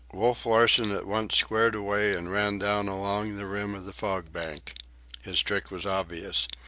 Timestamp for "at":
0.89-1.05